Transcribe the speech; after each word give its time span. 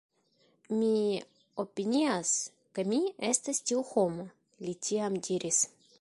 Mi 0.77 0.93
opinias 1.63 2.31
ke 2.79 2.85
mi 2.93 2.99
estas 3.29 3.61
tiu 3.71 3.87
homo, 3.93 4.29
li 4.67 4.77
tiam 4.89 5.25
diris. 5.29 5.63